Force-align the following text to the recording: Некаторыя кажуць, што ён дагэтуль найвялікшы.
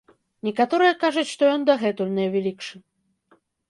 Некаторыя 0.47 0.93
кажуць, 1.03 1.27
што 1.33 1.43
ён 1.53 1.69
дагэтуль 1.73 2.13
найвялікшы. 2.19 2.87